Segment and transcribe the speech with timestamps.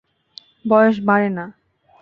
[0.65, 1.45] বয়স বাড়ে না।